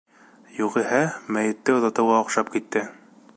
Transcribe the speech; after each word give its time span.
Юғиһә 0.59 1.01
мәйетте 1.37 1.75
оҙатыуға 1.77 2.17
оҡшап 2.25 2.51
китте. 2.57 2.85